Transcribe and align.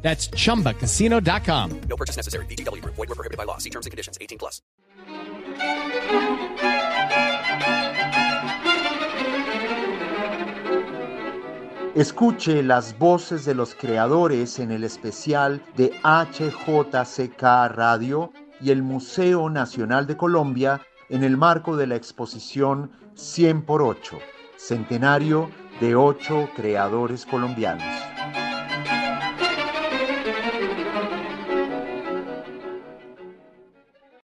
That's 0.00 0.30
chumbacasino.com. 0.30 1.80
No 1.88 1.96
purchase 1.96 2.16
necessary. 2.16 2.46
BGW. 2.46 2.82
Void 2.84 2.96
were 2.96 3.14
prohibited 3.14 3.36
by 3.36 3.44
law. 3.44 3.58
See 3.58 3.70
terms 3.70 3.84
and 3.84 3.90
conditions. 3.90 4.16
18 4.20 4.38
plus. 4.38 4.62
Escuche 11.98 12.62
las 12.62 12.96
voces 12.96 13.44
de 13.44 13.56
los 13.56 13.74
creadores 13.74 14.60
en 14.60 14.70
el 14.70 14.84
especial 14.84 15.60
de 15.76 15.90
HJCK 16.04 17.42
Radio 17.74 18.30
y 18.60 18.70
el 18.70 18.84
Museo 18.84 19.50
Nacional 19.50 20.06
de 20.06 20.16
Colombia 20.16 20.80
en 21.08 21.24
el 21.24 21.36
marco 21.36 21.76
de 21.76 21.88
la 21.88 21.96
exposición 21.96 22.92
100 23.14 23.62
por 23.62 23.82
8, 23.82 24.18
centenario 24.56 25.50
de 25.80 25.96
ocho 25.96 26.48
creadores 26.54 27.26
colombianos. 27.26 27.84